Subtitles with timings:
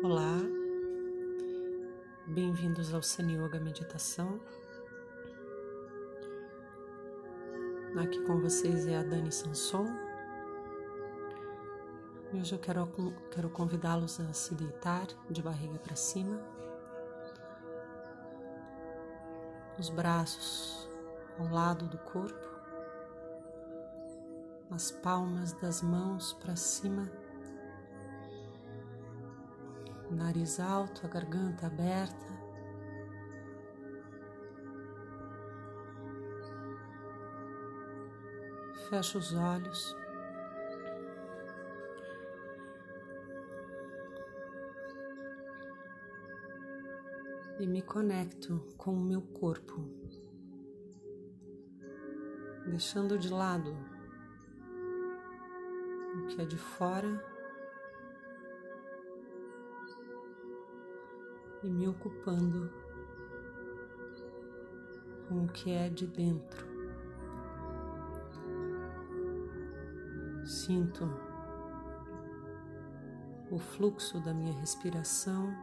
[0.00, 0.38] Olá,
[2.28, 4.40] bem-vindos ao Sun Yoga Meditação.
[8.00, 9.88] Aqui com vocês é a Dani Sanson.
[12.32, 12.86] Hoje eu quero,
[13.32, 16.40] quero convidá-los a se deitar de barriga para cima,
[19.80, 20.88] os braços
[21.40, 22.48] ao lado do corpo,
[24.70, 27.10] as palmas das mãos para cima
[30.14, 32.26] nariz alto, a garganta aberta.
[38.88, 39.96] Fecho os olhos.
[47.60, 49.84] E me conecto com o meu corpo,
[52.66, 53.76] deixando de lado
[56.14, 57.37] o que é de fora
[61.62, 62.70] e me ocupando
[65.28, 66.66] com o que é de dentro.
[70.44, 71.04] Sinto
[73.50, 75.54] o fluxo da minha respiração.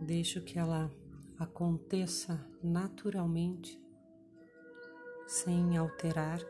[0.00, 0.90] Deixo que ela
[1.38, 3.80] aconteça naturalmente,
[5.26, 6.40] sem alterar.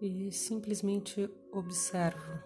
[0.00, 2.42] E simplesmente observo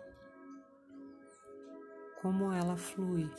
[2.20, 3.30] como ela flui.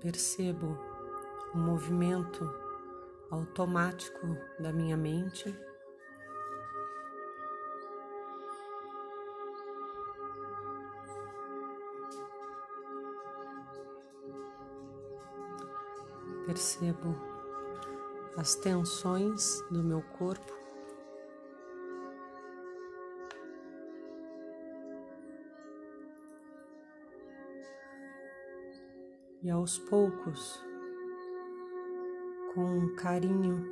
[0.00, 0.93] Percebo
[1.54, 2.52] o movimento
[3.30, 5.56] automático da minha mente.
[16.46, 17.16] Percebo
[18.36, 20.52] as tensões do meu corpo.
[29.42, 30.64] E aos poucos
[32.54, 33.66] com carinho.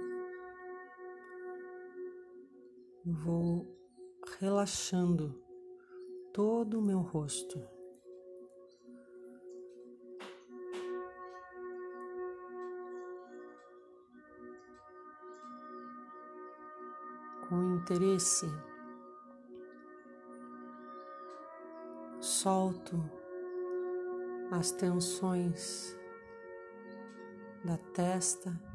[3.05, 3.79] Vou
[4.41, 5.41] relaxando
[6.33, 7.63] todo o meu rosto.
[17.49, 18.47] Com interesse,
[22.21, 22.97] solto
[24.51, 25.97] as tensões
[27.65, 28.72] da testa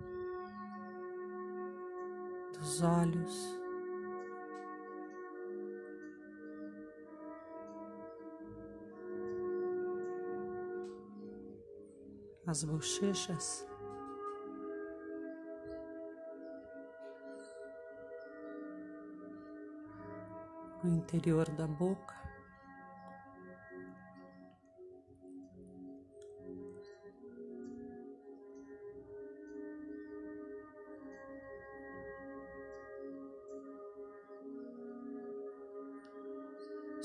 [2.57, 3.57] dos olhos.
[12.45, 13.67] As bochechas.
[20.83, 22.26] O interior da boca.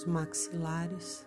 [0.03, 1.27] Os maxilares.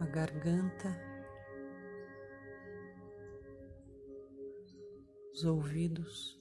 [0.00, 0.88] A garganta,
[5.32, 6.40] os ouvidos,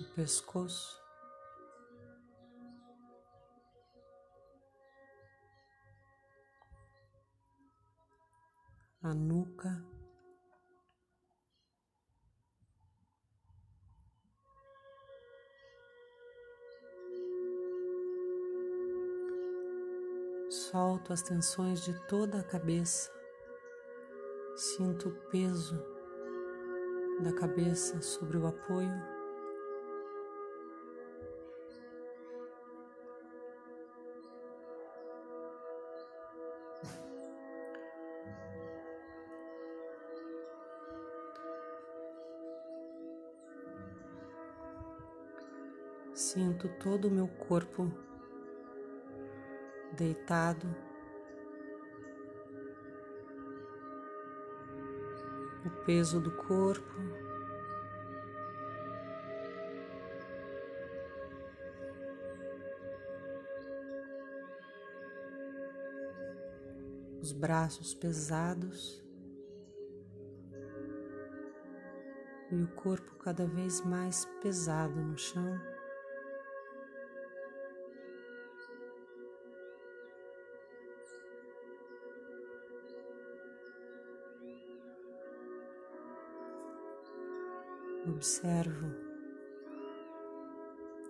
[0.00, 0.99] o pescoço.
[9.10, 9.84] A nuca.
[20.48, 23.10] Solto as tensões de toda a cabeça.
[24.56, 25.82] Sinto o peso
[27.20, 29.19] da cabeça sobre o apoio.
[46.60, 47.90] Sinto todo o meu corpo
[49.96, 50.68] deitado.
[55.64, 56.94] o peso do corpo.
[67.22, 69.02] Os braços pesados
[72.50, 75.79] e o corpo cada vez mais pesado no chão.
[88.06, 88.86] Observo,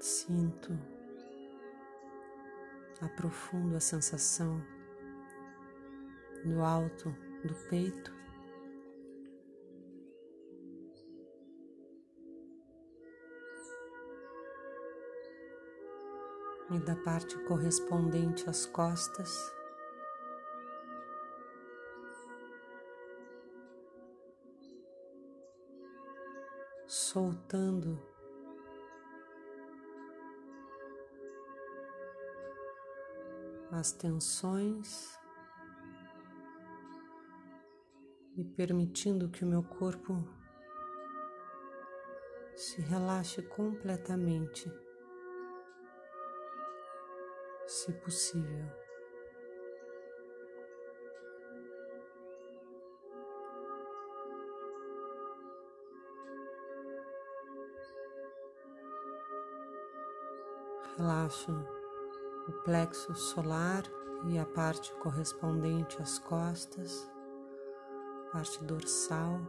[0.01, 0.77] sinto,
[3.01, 4.61] aprofundo a sensação
[6.45, 7.15] no alto
[7.45, 8.13] do peito.
[16.73, 19.60] E da parte correspondente às costas.
[26.91, 28.03] Soltando
[33.71, 35.17] as tensões
[38.37, 40.17] e permitindo que o meu corpo
[42.57, 44.69] se relaxe completamente,
[47.69, 48.80] se possível.
[60.97, 61.53] Relaxo
[62.49, 63.83] o plexo solar
[64.27, 67.11] e a parte correspondente às costas,
[68.33, 69.41] parte dorsal.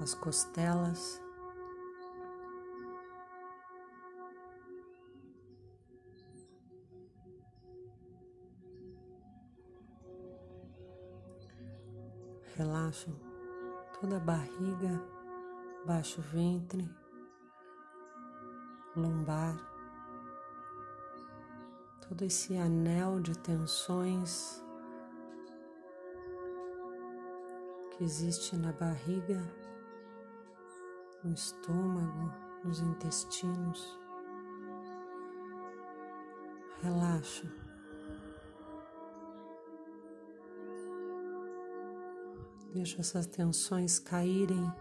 [0.00, 1.23] As costelas.
[12.56, 13.10] Relaxo
[14.00, 15.02] toda a barriga,
[15.84, 16.88] baixo ventre,
[18.94, 19.56] lombar,
[22.06, 24.62] todo esse anel de tensões
[27.90, 29.42] que existe na barriga,
[31.24, 33.98] no estômago, nos intestinos.
[36.82, 37.63] Relaxo.
[42.74, 44.72] Deixa essas tensões caírem.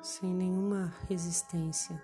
[0.00, 2.02] Sem nenhuma resistência.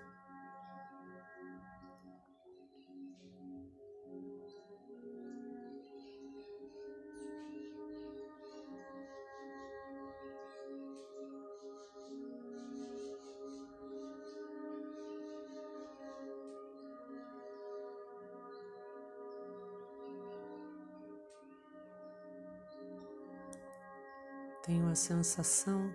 [24.63, 25.93] Tenho a sensação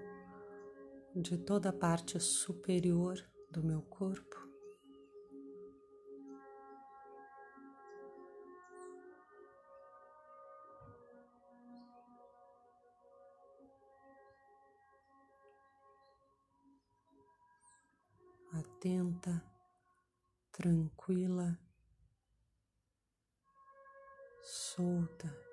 [1.16, 3.16] de toda a parte superior
[3.50, 4.36] do meu corpo.
[18.52, 19.42] Atenta,
[20.52, 21.58] tranquila,
[24.42, 25.47] solta.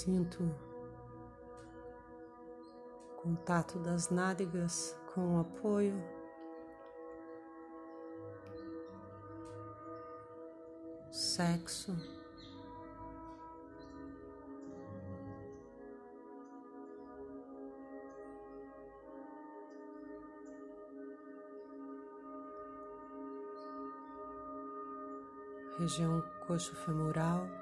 [0.00, 0.50] Sinto
[3.22, 6.02] contato das nádegas com o apoio.
[11.12, 11.94] Sexo.
[25.78, 27.59] Região coxo femoral.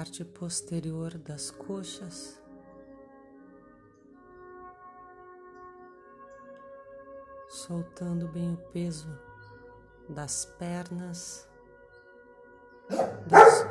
[0.00, 2.40] Parte posterior das coxas.
[7.50, 9.10] Soltando bem o peso
[10.08, 11.46] das pernas,
[13.28, 13.66] das,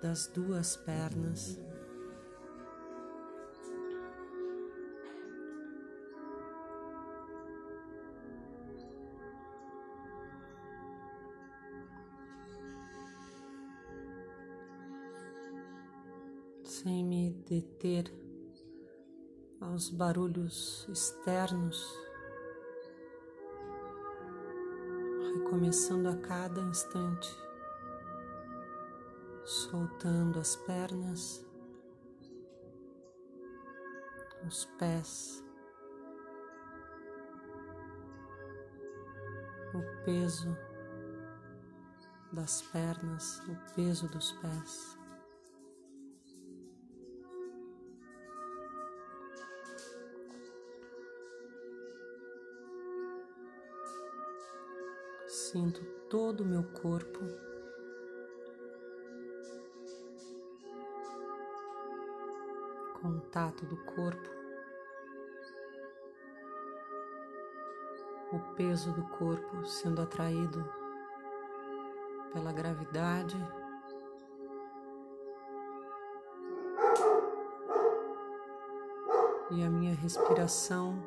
[0.00, 1.58] das duas pernas.
[17.48, 18.12] Deter
[19.58, 21.82] aos barulhos externos,
[25.34, 27.34] recomeçando a cada instante,
[29.44, 31.46] soltando as pernas,
[34.46, 35.42] os pés,
[39.74, 40.54] o peso
[42.30, 44.97] das pernas, o peso dos pés.
[55.50, 57.20] Sinto todo o meu corpo.
[63.00, 64.28] Contato do corpo.
[68.30, 70.62] O peso do corpo sendo atraído
[72.34, 73.38] pela gravidade.
[79.50, 81.02] E a minha respiração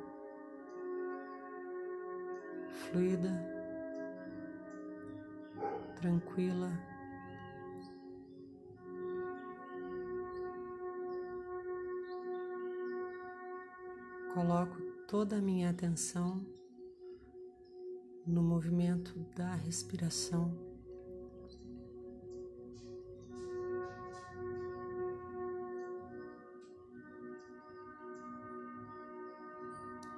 [2.71, 3.50] fluida,
[6.01, 6.71] tranquila.
[14.33, 16.43] Coloco toda a minha atenção
[18.25, 20.71] no movimento da respiração.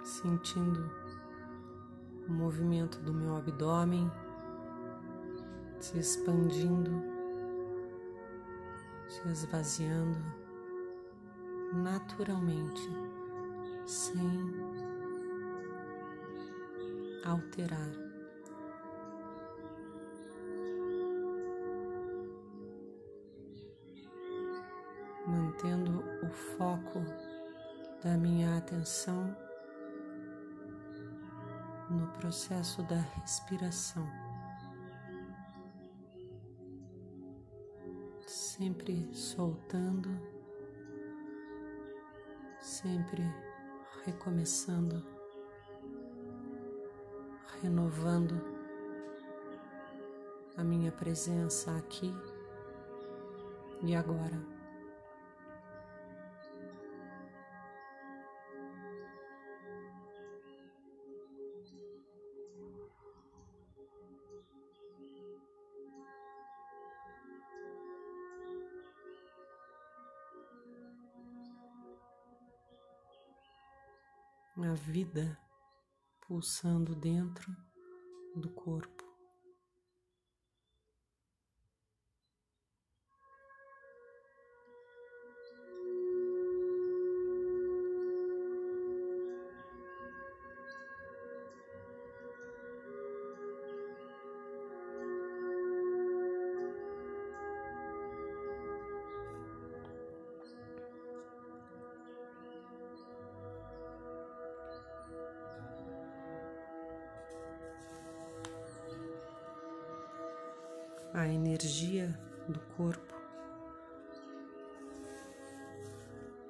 [0.03, 0.89] sentindo
[2.29, 4.09] o movimento do meu abdômen
[5.83, 7.03] se expandindo,
[9.09, 10.17] se esvaziando
[11.73, 12.89] naturalmente,
[13.85, 14.15] sem
[17.25, 17.91] alterar.
[25.27, 27.03] Mantendo o foco
[28.01, 29.35] da minha atenção
[31.89, 34.22] no processo da respiração.
[38.63, 40.09] Sempre soltando,
[42.61, 43.21] sempre
[44.05, 45.03] recomeçando,
[47.61, 48.41] renovando
[50.55, 52.15] a minha presença aqui
[53.81, 54.52] e agora.
[74.73, 75.37] Vida
[76.21, 77.55] pulsando dentro
[78.35, 79.12] do corpo.
[111.23, 113.13] A energia do corpo,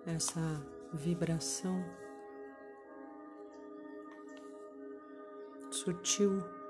[0.08, 0.42] essa
[0.92, 1.84] vibração
[5.70, 6.63] sutil.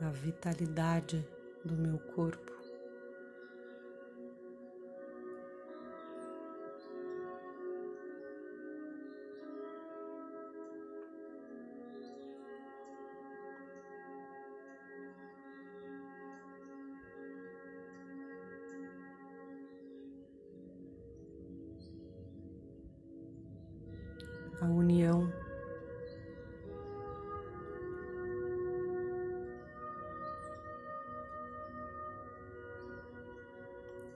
[0.00, 1.26] A vitalidade
[1.64, 2.53] do meu corpo.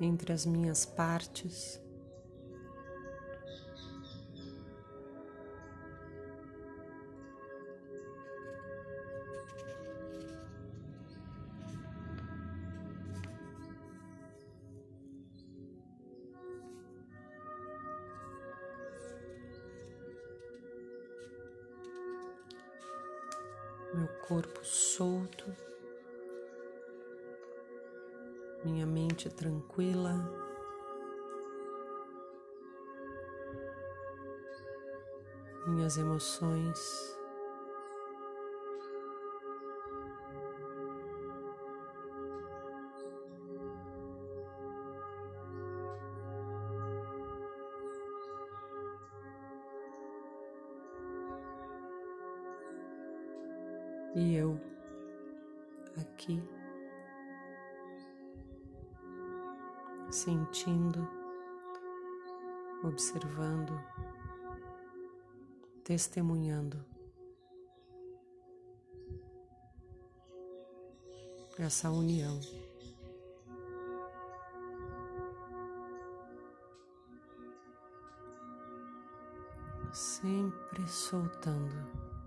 [0.00, 1.80] Entre as minhas partes.
[35.66, 37.17] Minhas emoções
[62.98, 63.80] observando,
[65.84, 66.84] testemunhando
[71.60, 72.40] essa união.
[79.92, 82.17] Sempre soltando.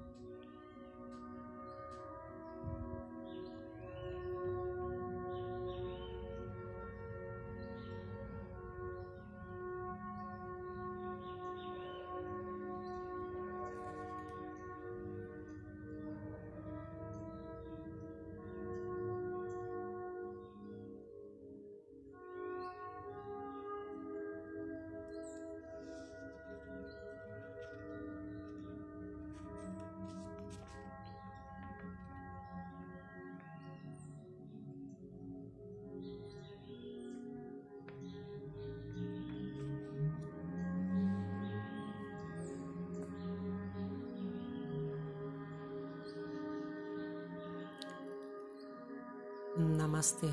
[49.57, 50.29] Namastê.